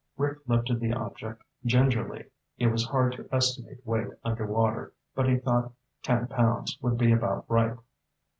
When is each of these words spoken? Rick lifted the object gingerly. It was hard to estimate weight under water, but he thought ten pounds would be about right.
Rick 0.17 0.39
lifted 0.47 0.79
the 0.79 0.91
object 0.93 1.43
gingerly. 1.63 2.25
It 2.57 2.69
was 2.71 2.87
hard 2.87 3.11
to 3.17 3.29
estimate 3.31 3.85
weight 3.85 4.07
under 4.23 4.47
water, 4.47 4.93
but 5.13 5.29
he 5.29 5.37
thought 5.37 5.73
ten 6.01 6.25
pounds 6.25 6.75
would 6.81 6.97
be 6.97 7.11
about 7.11 7.45
right. 7.47 7.77